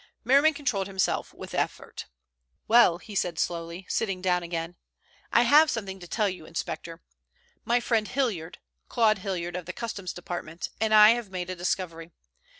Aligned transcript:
Merriman 0.23 0.55
controlled 0.55 0.87
himself 0.87 1.31
with 1.31 1.53
an 1.53 1.59
effort. 1.59 2.07
"Well," 2.67 2.97
he 2.97 3.13
said 3.13 3.37
slowly, 3.37 3.85
sitting 3.87 4.19
down 4.19 4.41
again, 4.41 4.75
"I 5.31 5.43
have 5.43 5.69
something 5.69 5.99
to 5.99 6.07
tell 6.07 6.27
you, 6.27 6.47
inspector. 6.47 7.03
My 7.65 7.79
friend 7.79 8.07
Hilliard—Claud 8.07 9.19
Hilliard 9.19 9.55
of 9.55 9.67
the 9.67 9.73
Customs 9.73 10.11
Department—and 10.11 10.91
I 10.91 11.11
have 11.11 11.29
made 11.29 11.51
a 11.51 11.55
discovery. 11.55 12.09